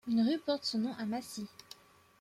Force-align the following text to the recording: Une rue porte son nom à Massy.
Une 0.07 0.27
rue 0.27 0.39
porte 0.39 0.65
son 0.65 0.79
nom 0.79 0.95
à 0.97 1.05
Massy. 1.05 1.47